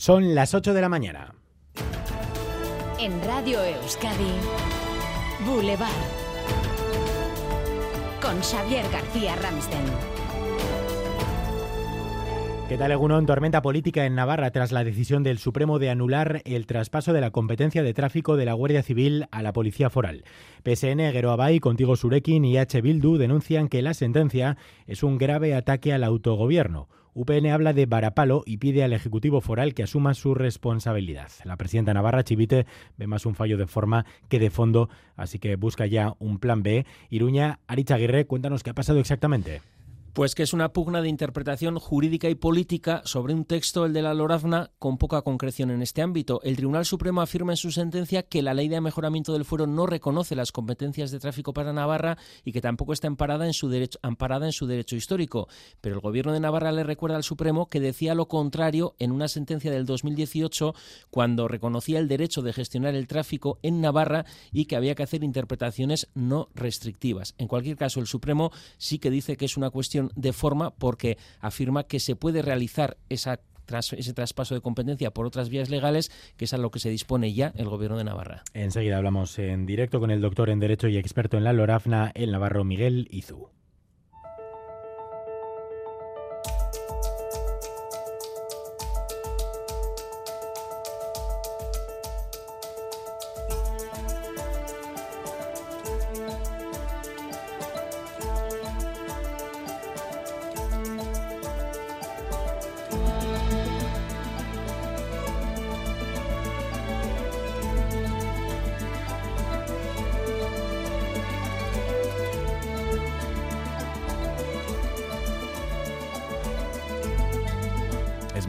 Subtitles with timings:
[0.00, 1.34] Son las 8 de la mañana.
[2.98, 4.32] En Radio Euskadi,
[5.44, 5.90] Boulevard.
[8.22, 9.84] Con Xavier García Ramsten.
[12.70, 13.26] ¿Qué tal, Egunon?
[13.26, 17.30] Tormenta política en Navarra tras la decisión del Supremo de anular el traspaso de la
[17.30, 20.24] competencia de tráfico de la Guardia Civil a la Policía Foral.
[20.64, 22.80] PSN, Geroabay, Contigo Surekin y H.
[22.80, 24.56] Bildu denuncian que la sentencia
[24.86, 26.88] es un grave ataque al autogobierno.
[27.14, 31.30] UPN habla de varapalo y pide al Ejecutivo Foral que asuma su responsabilidad.
[31.44, 32.66] La presidenta Navarra Chivite
[32.96, 36.62] ve más un fallo de forma que de fondo, así que busca ya un plan
[36.62, 36.86] B.
[37.10, 39.60] Iruña, Aricha Aguirre, cuéntanos qué ha pasado exactamente.
[40.12, 44.02] Pues que es una pugna de interpretación jurídica y política sobre un texto, el de
[44.02, 46.40] la Lorazna, con poca concreción en este ámbito.
[46.42, 49.86] El Tribunal Supremo afirma en su sentencia que la ley de mejoramiento del fuero no
[49.86, 54.00] reconoce las competencias de tráfico para Navarra y que tampoco está amparada en su derecho,
[54.02, 55.46] amparada en su derecho histórico.
[55.80, 59.28] Pero el Gobierno de Navarra le recuerda al Supremo que decía lo contrario en una
[59.28, 60.74] sentencia del 2018
[61.10, 65.22] cuando reconocía el derecho de gestionar el tráfico en Navarra y que había que hacer
[65.22, 67.36] interpretaciones no restrictivas.
[67.38, 71.18] En cualquier caso, el Supremo sí que dice que es una cuestión de forma porque
[71.40, 73.38] afirma que se puede realizar ese
[74.14, 77.52] traspaso de competencia por otras vías legales, que es a lo que se dispone ya
[77.56, 78.42] el Gobierno de Navarra.
[78.54, 82.32] Enseguida hablamos en directo con el doctor en Derecho y experto en la Lorafna, el
[82.32, 83.48] Navarro Miguel Izu.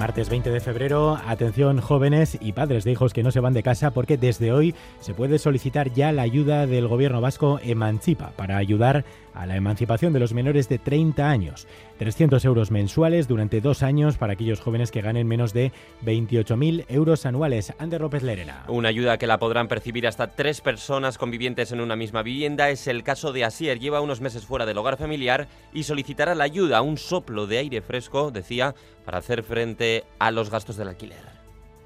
[0.00, 1.18] Martes 20 de febrero.
[1.26, 4.74] Atención jóvenes y padres de hijos que no se van de casa porque desde hoy
[4.98, 10.14] se puede solicitar ya la ayuda del gobierno vasco Emancipa para ayudar a la emancipación
[10.14, 11.68] de los menores de 30 años.
[12.00, 15.70] 300 euros mensuales durante dos años para aquellos jóvenes que ganen menos de
[16.02, 17.74] 28.000 euros anuales.
[17.78, 18.64] Ander López Lerena.
[18.68, 22.86] Una ayuda que la podrán percibir hasta tres personas convivientes en una misma vivienda es
[22.86, 23.78] el caso de Asier.
[23.78, 27.82] Lleva unos meses fuera del hogar familiar y solicitará la ayuda, un soplo de aire
[27.82, 28.74] fresco, decía,
[29.04, 31.39] para hacer frente a los gastos del alquiler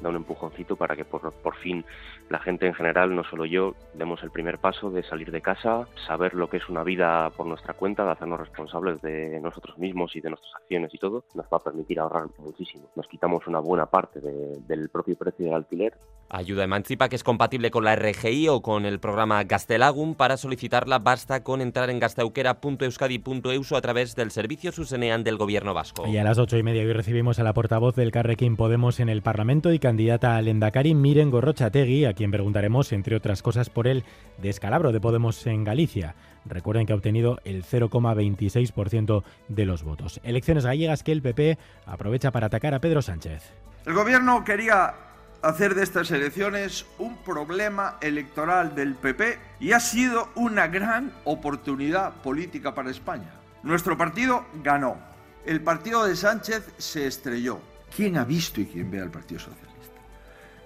[0.00, 1.84] da un empujoncito para que por, por fin
[2.28, 5.86] la gente en general, no solo yo, demos el primer paso de salir de casa,
[6.06, 10.14] saber lo que es una vida por nuestra cuenta, de hacernos responsables de nosotros mismos
[10.14, 12.88] y de nuestras acciones y todo, nos va a permitir ahorrar muchísimo.
[12.96, 15.94] Nos quitamos una buena parte del propio precio del alquiler.
[16.30, 20.14] Ayuda Emancipa que es compatible con la RGI o con el programa Gastelagum.
[20.14, 26.06] Para solicitarla basta con entrar en gastauquera.euskadi.euso a través del servicio Susenean del Gobierno Vasco.
[26.06, 29.08] Y a las ocho y media hoy recibimos a la portavoz del Carrequín Podemos en
[29.08, 33.86] el Parlamento y candidata al Endacari Miren Gorrochategui, a quien preguntaremos, entre otras cosas, por
[33.86, 34.04] el
[34.36, 36.14] descalabro de Podemos en Galicia.
[36.44, 40.20] Recuerden que ha obtenido el 0,26% de los votos.
[40.24, 41.56] Elecciones gallegas que el PP
[41.86, 43.54] aprovecha para atacar a Pedro Sánchez.
[43.86, 44.92] El gobierno quería
[45.40, 52.12] hacer de estas elecciones un problema electoral del PP y ha sido una gran oportunidad
[52.16, 53.32] política para España.
[53.62, 54.98] Nuestro partido ganó.
[55.46, 57.58] El partido de Sánchez se estrelló.
[57.96, 59.67] ¿Quién ha visto y quién ve al Partido Socialista?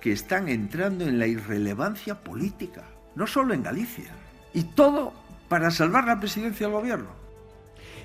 [0.00, 4.10] Que están entrando en la irrelevancia política, no solo en Galicia.
[4.54, 5.12] Y todo
[5.48, 7.18] para salvar la presidencia del gobierno.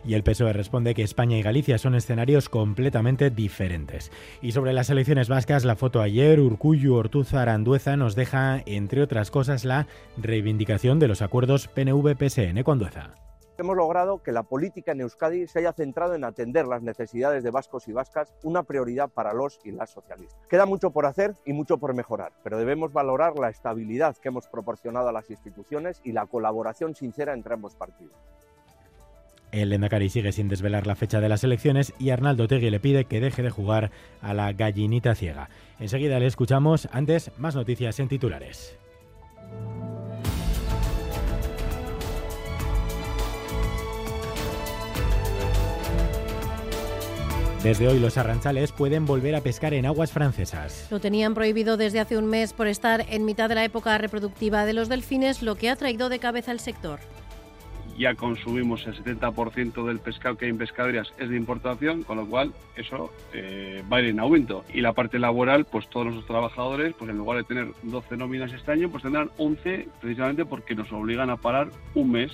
[0.06, 4.12] Y el PSOE responde que España y Galicia son escenarios completamente diferentes.
[4.42, 9.32] Y sobre las elecciones vascas, la foto ayer, Urcuyu Ortuza Arandueza nos deja, entre otras
[9.32, 9.88] cosas, la
[10.18, 13.23] reivindicación de los acuerdos PNV-PSN con Dueza.
[13.56, 17.52] Hemos logrado que la política en Euskadi se haya centrado en atender las necesidades de
[17.52, 20.40] vascos y vascas, una prioridad para los y las socialistas.
[20.50, 24.48] Queda mucho por hacer y mucho por mejorar, pero debemos valorar la estabilidad que hemos
[24.48, 28.16] proporcionado a las instituciones y la colaboración sincera entre ambos partidos.
[29.52, 33.06] El Endacari sigue sin desvelar la fecha de las elecciones y Arnaldo Tegui le pide
[33.06, 35.50] que deje de jugar a la gallinita ciega.
[35.80, 38.80] Enseguida le escuchamos, antes más noticias en titulares.
[47.64, 50.86] Desde hoy los arranchales pueden volver a pescar en aguas francesas.
[50.92, 54.66] Lo tenían prohibido desde hace un mes por estar en mitad de la época reproductiva
[54.66, 57.00] de los delfines, lo que ha traído de cabeza el sector
[57.98, 62.28] ya consumimos el 70% del pescado que hay en pescaderías es de importación, con lo
[62.28, 64.64] cual eso eh, va a ir en aumento.
[64.74, 68.52] Y la parte laboral, pues todos los trabajadores, pues en lugar de tener 12 nóminas
[68.52, 72.32] este año, pues tendrán 11 precisamente porque nos obligan a parar un mes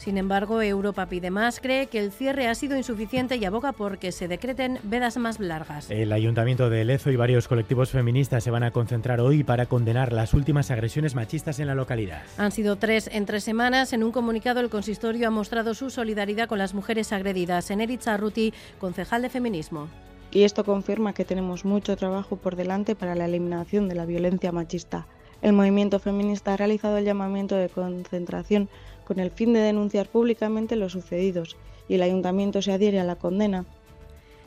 [0.00, 3.98] Sin embargo, Europa pide más, cree que el cierre ha sido insuficiente y aboga por
[3.98, 5.90] que se decreten vedas más largas.
[5.90, 10.14] El Ayuntamiento de Lezo y varios colectivos feministas se van a concentrar hoy para condenar
[10.14, 12.22] las últimas agresiones machistas en la localidad.
[12.38, 13.92] Han sido tres en tres semanas.
[13.92, 17.70] En un comunicado, el consistorio ha mostrado su solidaridad con las mujeres agredidas.
[17.70, 19.90] En Eritza Ruti, concejal de feminismo.
[20.30, 24.50] Y esto confirma que tenemos mucho trabajo por delante para la eliminación de la violencia
[24.50, 25.06] machista.
[25.42, 28.68] El movimiento feminista ha realizado el llamamiento de concentración
[29.10, 31.56] con el fin de denunciar públicamente los sucedidos
[31.88, 33.64] y el ayuntamiento se adhiere a la condena.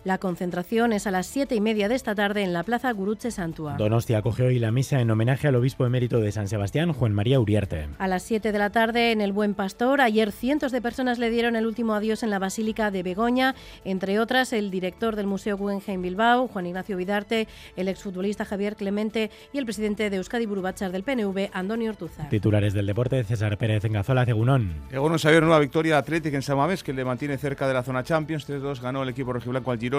[0.05, 3.31] La concentración es a las siete y media de esta tarde en la Plaza Gurutze
[3.31, 3.77] Santua.
[3.77, 7.39] Donostia acoge hoy la misa en homenaje al obispo emérito de San Sebastián, Juan María
[7.39, 7.87] Uriarte.
[7.99, 11.29] A las 7 de la tarde en el Buen Pastor, ayer cientos de personas le
[11.29, 13.55] dieron el último adiós en la Basílica de Begoña,
[13.85, 17.47] entre otras el director del Museo Guggenheim Bilbao, Juan Ignacio Vidarte,
[17.77, 22.27] el exfutbolista Javier Clemente y el presidente de Euskadi Burubachar del PNV, Antonio Ortuzar.
[22.27, 24.81] Titulares del deporte, César Pérez en Gazola, Cegunón.
[24.91, 28.49] Egunon Xavier, nueva victoria Atlética en Samamés que le mantiene cerca de la zona Champions.
[28.49, 29.92] 3-2 ganó el equipo rojiblanco al Girona.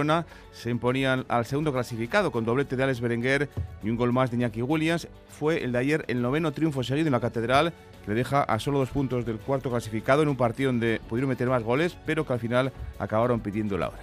[0.53, 3.49] Se imponían al segundo clasificado con doblete de Alex Berenguer
[3.83, 5.07] y un gol más de Iñaki Williams.
[5.29, 7.73] Fue el de ayer el noveno triunfo seguido en la Catedral
[8.05, 11.29] que le deja a solo dos puntos del cuarto clasificado en un partido donde pudieron
[11.29, 14.03] meter más goles, pero que al final acabaron pidiendo la hora.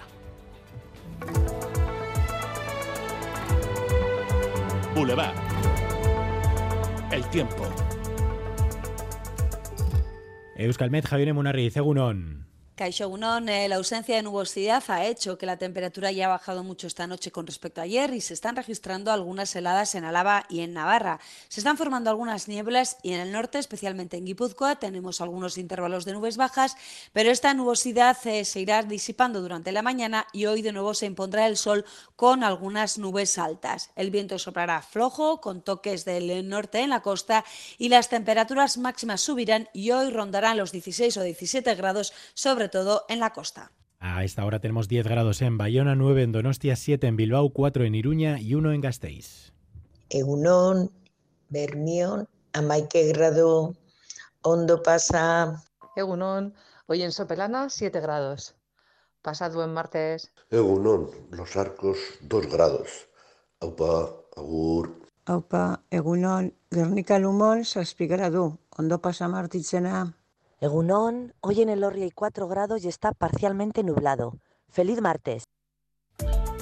[4.95, 5.35] Boulevard.
[7.11, 7.67] El tiempo.
[10.55, 12.50] Euskalmet, Javier Munarri, Cegunón.
[12.75, 16.63] Caixo Unón, eh, la ausencia de nubosidad ha hecho que la temperatura ya ha bajado
[16.63, 20.45] mucho esta noche con respecto a ayer y se están registrando algunas heladas en Álava
[20.49, 21.19] y en Navarra.
[21.49, 26.05] Se están formando algunas nieblas y en el norte, especialmente en Guipúzcoa, tenemos algunos intervalos
[26.05, 26.77] de nubes bajas,
[27.11, 31.05] pero esta nubosidad eh, se irá disipando durante la mañana y hoy de nuevo se
[31.05, 31.85] impondrá el sol
[32.15, 33.91] con algunas nubes altas.
[33.95, 37.43] El viento soplará flojo con toques del norte en la costa
[37.77, 43.05] y las temperaturas máximas subirán y hoy rondarán los 16 o 17 grados sobre todo
[43.09, 43.71] en la costa.
[43.99, 47.83] A esta hora tenemos 10 grados en Bayona, 9 en Donostia, 7 en Bilbao, 4
[47.83, 49.53] en Iruña y 1 en Gasteiz.
[50.09, 50.91] Egunon,
[51.49, 53.75] Bermión, amaike grado,
[54.41, 55.63] ondo pasa.
[55.95, 56.55] Egunon,
[56.87, 58.55] hoy en Sopelana 7 grados.
[59.21, 60.31] Pasad buen martes.
[60.49, 63.07] Egunon, Los Arcos 2 grados.
[63.59, 64.99] Aupa, agur.
[65.25, 68.57] Aupa, egunon, Gernika Lumon 6 gradu.
[68.75, 70.17] Ondo pasa martitzena.
[70.63, 74.37] Egunón, hoy en el Orri hay 4 grados y está parcialmente nublado.
[74.69, 75.45] ¡Feliz martes!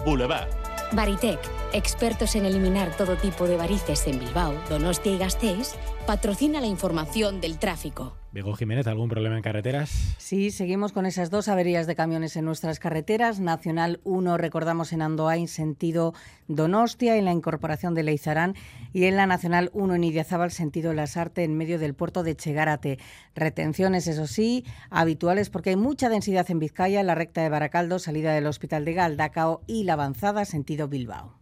[0.06, 0.48] Boulevard.
[0.94, 1.38] Baritec,
[1.74, 5.74] expertos en eliminar todo tipo de varices en Bilbao, Donostia y Gasteiz,
[6.08, 8.14] patrocina la información del tráfico.
[8.32, 10.16] Bego Jiménez, ¿algún problema en carreteras?
[10.20, 13.40] Sí, seguimos con esas dos averías de camiones en nuestras carreteras.
[13.40, 16.14] Nacional 1, recordamos en Andoain, sentido
[16.48, 18.54] Donostia, en la incorporación de Leizarán,
[18.94, 23.00] y en la Nacional 1 en Idiazábal, sentido Lasarte, en medio del puerto de Chegarate.
[23.34, 27.98] Retenciones, eso sí, habituales porque hay mucha densidad en Vizcaya, en la recta de Baracaldo,
[27.98, 31.40] salida del Hospital de Galdacao y la avanzada, sentido Bilbao.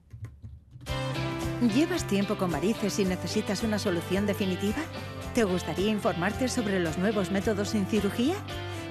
[1.75, 4.77] ¿Llevas tiempo con varices y necesitas una solución definitiva?
[5.37, 8.33] ¿Te gustaría informarte sobre los nuevos métodos sin cirugía?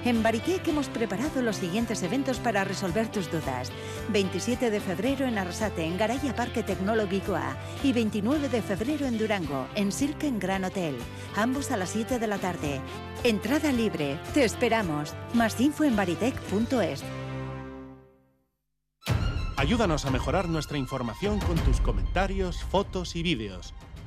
[0.05, 3.69] En Baritec hemos preparado los siguientes eventos para resolver tus dudas.
[4.13, 7.57] 27 de febrero en Arrasate, en Garaya Parque Tecnológico A.
[7.83, 10.95] Y 29 de febrero en Durango, en Silke en Gran Hotel.
[11.35, 12.79] Ambos a las 7 de la tarde.
[13.25, 14.17] Entrada libre.
[14.33, 15.15] Te esperamos.
[15.33, 17.03] Más info en baritec.es.
[19.57, 23.73] Ayúdanos a mejorar nuestra información con tus comentarios, fotos y vídeos.